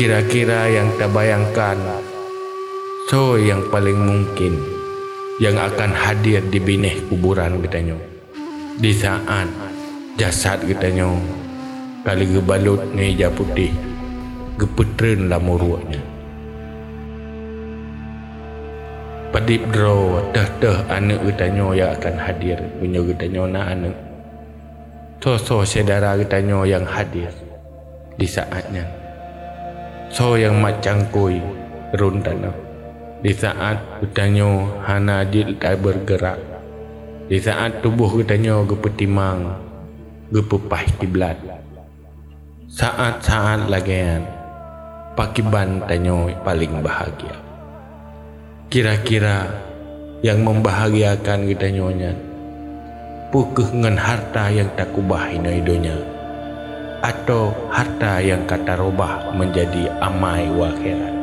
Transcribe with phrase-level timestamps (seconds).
[0.00, 1.76] Kira-kira yang terbayangkan.
[3.12, 4.56] So yang paling mungkin
[5.36, 7.98] Yang akan hadir di binih kuburan katanya
[8.80, 9.44] Di saat
[10.16, 11.10] jasad katanya
[12.06, 13.76] Kali gebalut ngeja putih
[14.56, 16.00] Gepetren lah muruaknya
[19.36, 23.96] Padip draw Teh-teh anak katanya yang akan hadir Punya katanya nak anak.
[25.20, 27.28] So-so saudara katanya yang hadir
[28.16, 28.99] Di saatnya
[30.10, 31.38] So yang macam kui
[31.94, 32.50] Run tanah
[33.22, 36.34] Di saat katanya Hana jil tak bergerak
[37.30, 39.54] Di saat tubuh katanya Gepetimang
[40.34, 41.38] Gepepah kiblat.
[42.66, 44.26] Saat-saat lagian
[45.14, 47.38] Pakiban tanya paling bahagia.
[48.66, 49.46] Kira-kira
[50.26, 52.12] Yang membahagiakan kita nyonya
[53.30, 56.19] Pukul dengan harta yang tak kubah ini dunia
[57.00, 61.16] atau harta yang kata robah menjadi amai wakhirat.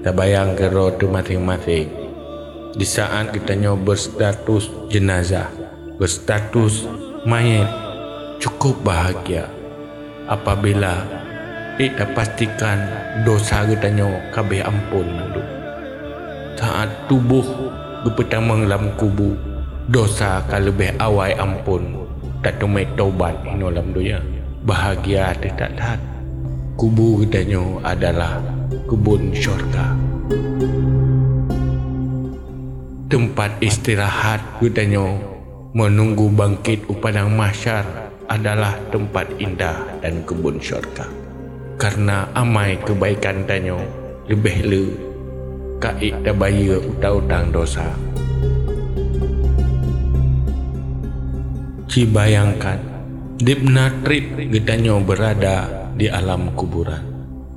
[0.00, 1.86] Kita bayang ke roh itu masing-masing.
[2.72, 5.50] Di saat kita nyoba berstatus jenazah,
[6.00, 6.88] berstatus
[7.28, 7.68] mayat,
[8.40, 9.44] cukup bahagia
[10.24, 11.04] apabila
[11.76, 12.80] kita pastikan
[13.28, 15.04] dosa kita nyoba kabeh ampun.
[16.56, 17.44] Saat tubuh
[18.06, 19.36] berpetamang dalam kubur,
[19.88, 22.04] dosa kan lebih awal ampun.
[22.40, 24.18] Tak tumai taubat ini dalam dunia.
[24.64, 26.00] Bahagia tidak tak
[26.80, 28.40] kubur katanya adalah
[28.88, 29.92] kebun syurga.
[33.12, 35.04] Tempat istirahat katanya
[35.76, 37.84] menunggu bangkit upadang masyar
[38.32, 41.04] adalah tempat indah dan kebun syurga.
[41.76, 43.76] Karena amai kebaikan tanya
[44.28, 44.84] lebih le
[45.80, 47.88] kaik tak bayar utang-utang dosa
[51.90, 52.78] Ci bayangkan
[53.34, 57.02] Dibna trip gedanya berada di alam kuburan.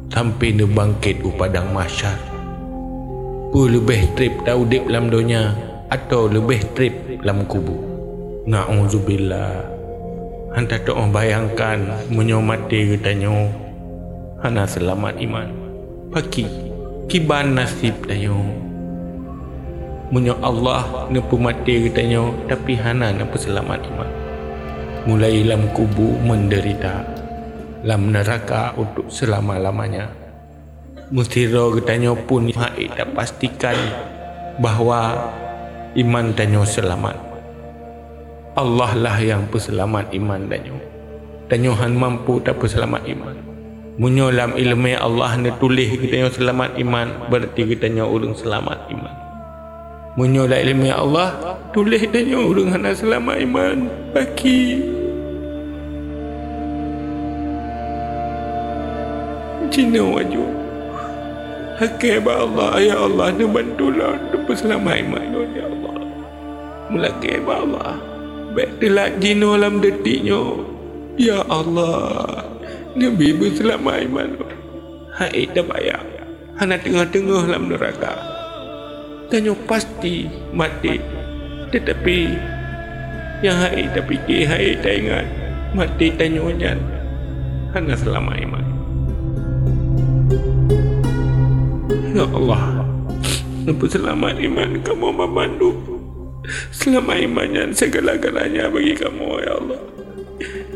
[0.10, 2.18] Sampai dia bangkit upadang masyar.
[3.54, 5.54] Pu lebih trip tahu dip dalam dunia
[5.94, 7.78] Atau lebih trip dalam kubur?
[8.50, 9.70] Na'udzubillah.
[10.58, 13.54] Hantar tu orang bayangkan Menyomati gedanya
[14.42, 15.46] Hana selamat iman.
[16.10, 16.50] Paki
[17.06, 18.34] Kiban nasib tanya
[20.10, 24.23] Munyo Allah Nepu mati katanya Tapi hana nepu selamat iman
[25.04, 27.04] mulai dalam kubu menderita.
[27.84, 30.08] Dalam neraka untuk selama-lamanya.
[31.12, 33.76] Mustiro katanya pun Haid tak pastikan
[34.58, 35.30] bahawa
[36.00, 37.20] iman tanya selamat.
[38.56, 40.78] Allah lah yang peselamat iman tanya
[41.52, 43.36] Tanyohan mampu tak peselamat iman.
[44.00, 49.23] Munyo dalam ilmu Allah ni tulis kita selamat iman berarti kita orang selamat iman
[50.14, 53.78] Menyolah ilmu Allah Tulis dan orang hana selamat iman
[54.14, 54.86] Baki.
[59.74, 60.46] Cina waju.
[61.82, 65.26] Hakibah Allah Ya Allah Ni bantulah Ni berselamat iman.
[65.50, 65.96] Ya Allah.
[66.94, 67.98] Mulaki Allah.
[68.54, 70.62] Baik telak jino dalam detiknya.
[71.18, 72.54] Ya Allah.
[72.94, 74.30] Nabi berselamat iman.
[75.18, 76.06] Hai dah bayar
[76.62, 78.33] Hana tengah-tengah dalam neraka
[79.32, 81.24] Tanya pasti mati.
[81.74, 82.18] Tetapi
[83.42, 85.26] Yang hai tak fikir Hai tak ingat
[85.74, 86.78] Mati tanya wajan
[87.74, 88.66] Hanya selama iman.
[92.14, 92.86] Ya Allah
[93.66, 95.72] Nampak selamat iman kamu memandu?
[96.70, 99.82] Selamat imannya segala-galanya bagi kamu Ya Allah.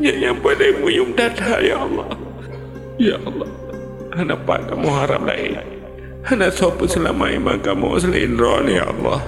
[0.02, 2.10] Yang yang pada muyum dada Ya Allah.
[2.98, 3.52] Ya Allah
[4.18, 5.77] Kenapa kamu harap lain
[6.28, 9.24] hanya sopa selama iman kamu selain roh ya Allah.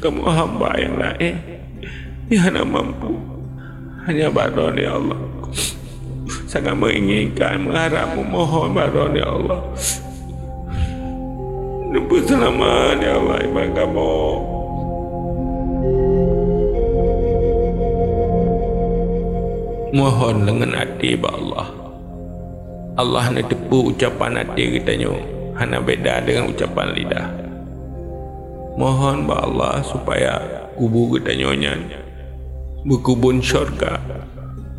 [0.00, 1.36] Kamu hamba yang lain.
[2.32, 3.20] Yang hanya mampu.
[4.08, 5.20] Hanya baron ya Allah.
[6.48, 9.60] Sangat menginginkan, mengharap, memohon baron ya Allah.
[11.92, 14.16] Nampu selamat ya Allah iman kamu.
[19.92, 21.66] Mohon dengan hati ya Allah.
[22.96, 27.28] Allah nak tepu ucapan hati kita nyok hanya beda dengan ucapan lidah.
[28.76, 30.36] Mohon ba Allah supaya
[30.76, 31.80] kubu kita nyonya
[32.86, 33.98] berkubun syurga.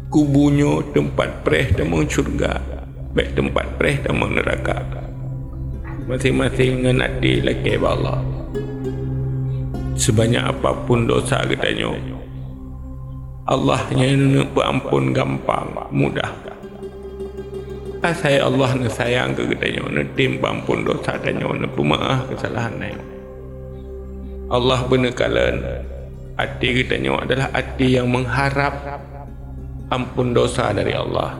[0.07, 2.61] Kubunya tempat preh temang syurga.
[3.11, 4.79] Baik tempat preh temang neraka.
[6.07, 8.19] Masing-masing dengan hati lagi ba Allah.
[9.99, 12.15] Sebanyak apapun dosa kita nyonya.
[13.47, 16.56] Allah yang ampun gampang, mudah.
[18.07, 22.79] Asai Allah ni sayang ke kita ni timbang pun dosa dan nyo ni pemaaf kesalahan
[22.79, 22.95] ni.
[24.47, 25.59] Allah benar kala
[26.39, 28.79] hati kita nyo adalah hati yang mengharap
[29.91, 31.35] ampun dosa dari Allah.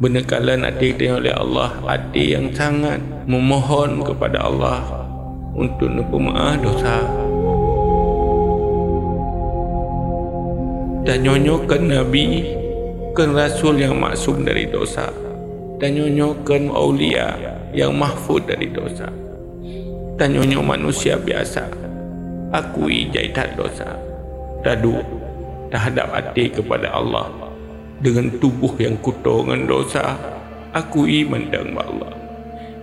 [0.00, 2.96] Benarkala hati kita oleh Allah hati yang sangat
[3.28, 4.80] memohon kepada Allah
[5.52, 6.96] untuk nepemaaf dosa.
[11.04, 12.48] Dan nyonyokan Nabi
[13.12, 15.25] kan Rasul yang maksum dari dosa
[15.76, 17.36] dan nyonyokan aulia
[17.76, 19.08] yang mahfud dari dosa.
[20.16, 21.68] Dan nyonyok manusia biasa.
[22.48, 24.00] Akui jahitan dosa.
[24.64, 24.96] Tadu
[25.68, 27.28] terhadap hati kepada Allah.
[28.00, 30.16] Dengan tubuh yang kutuk dengan dosa
[30.72, 32.12] akui mendang Allah.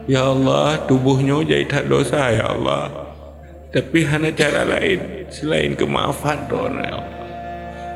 [0.06, 2.90] Ya Allah tubuhnya jahitan dosa ya Allah.
[3.74, 7.22] Tapi hanya cara lain selain kemaafan Tuhan ya Allah.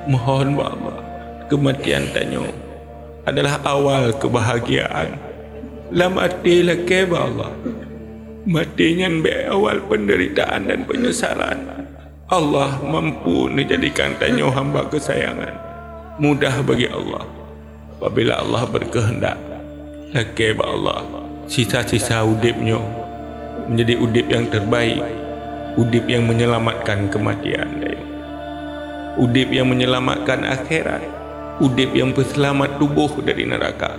[0.10, 0.98] Mohon Allah
[1.46, 2.67] kematian tanyo
[3.28, 5.20] adalah awal kebahagiaan.
[5.92, 7.52] Lam mati lagi Allah.
[8.48, 9.12] Matinya
[9.52, 11.60] awal penderitaan dan penyesalan.
[12.32, 15.52] Allah mampu menjadikan tanyo hamba kesayangan.
[16.24, 17.28] Mudah bagi Allah.
[18.00, 19.36] Apabila Allah berkehendak.
[20.16, 21.04] Lagi Allah.
[21.52, 22.80] Sisa-sisa udipnya
[23.68, 25.04] menjadi udip yang terbaik.
[25.76, 27.84] Udip yang menyelamatkan kematian.
[29.20, 31.27] Udip yang menyelamatkan akhirat
[31.58, 33.98] udip yang berselamat tubuh dari neraka.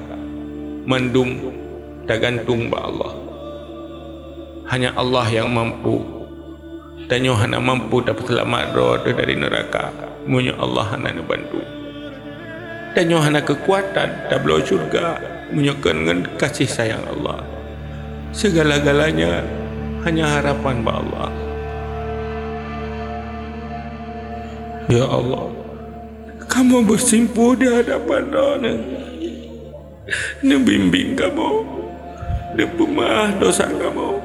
[0.87, 1.51] Mandum
[2.07, 3.13] tergantung ba Allah.
[4.71, 5.99] Hanya Allah yang mampu.
[7.09, 9.91] Dan hanya mampu dapat selamat roh dari neraka.
[10.29, 11.59] Punya Allah hanya bantu.
[12.93, 15.17] Dan hanya kekuatan tablo syurga
[15.51, 17.41] menyokong dengan kasih sayang Allah.
[18.31, 19.41] Segala-galanya
[20.05, 21.31] hanya harapan ba Allah.
[24.89, 25.58] Ya Allah
[26.59, 28.75] kamu bersimpuh di hadapan Rona.
[30.43, 31.51] Dia bimbing kamu.
[32.59, 34.19] Dia pemah dosa kamu.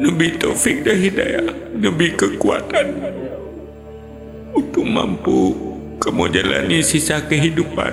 [0.00, 1.52] Nabi taufik dan hidayah.
[1.76, 3.04] Nabi kekuatan.
[4.56, 5.52] Untuk mampu
[6.00, 7.92] kamu jalani sisa kehidupan.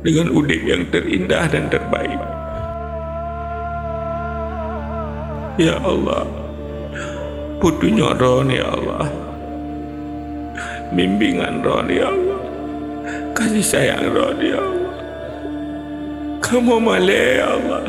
[0.00, 2.24] Dengan udip yang terindah dan terbaik.
[5.60, 6.24] Ya Allah.
[7.60, 9.33] Putunya Rona ya Allah
[10.92, 12.40] bimbingan ya Allah.
[13.32, 14.92] Kasih sayang ya Allah.
[16.44, 17.84] Kamu malah ya Allah.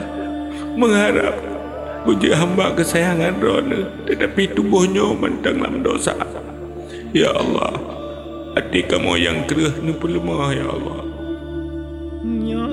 [0.76, 1.36] Mengharap
[2.08, 3.60] puji hamba kesayangan roh
[4.08, 6.16] tetapi tubuhnya mentang dalam dosa.
[7.12, 7.96] Ya Allah
[8.56, 11.00] hati kamu yang keruh ni lemah ya Allah.
[12.24, 12.64] Ya